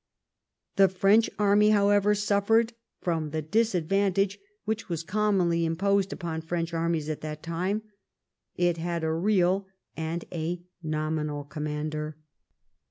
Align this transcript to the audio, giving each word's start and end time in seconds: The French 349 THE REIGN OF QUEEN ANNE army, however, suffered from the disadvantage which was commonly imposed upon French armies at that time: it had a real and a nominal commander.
The 0.77 0.87
French 0.87 1.27
349 1.27 1.29
THE 1.29 1.31
REIGN 1.31 1.57
OF 1.59 1.59
QUEEN 1.59 1.69
ANNE 1.69 1.77
army, 1.83 1.89
however, 1.91 2.15
suffered 2.15 2.73
from 3.01 3.29
the 3.29 3.41
disadvantage 3.43 4.39
which 4.65 4.89
was 4.89 5.03
commonly 5.03 5.63
imposed 5.63 6.11
upon 6.11 6.41
French 6.41 6.73
armies 6.73 7.07
at 7.07 7.21
that 7.21 7.43
time: 7.43 7.83
it 8.55 8.77
had 8.77 9.03
a 9.03 9.13
real 9.13 9.67
and 9.95 10.25
a 10.33 10.63
nominal 10.81 11.43
commander. 11.43 12.17